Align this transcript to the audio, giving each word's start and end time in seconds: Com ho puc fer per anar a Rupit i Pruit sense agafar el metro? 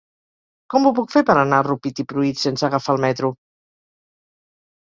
Com 0.73 0.85
ho 0.85 0.91
puc 0.99 1.11
fer 1.15 1.23
per 1.27 1.35
anar 1.41 1.59
a 1.61 1.65
Rupit 1.67 2.01
i 2.05 2.05
Pruit 2.13 2.41
sense 2.45 2.67
agafar 2.69 2.97
el 2.97 3.05
metro? 3.07 3.33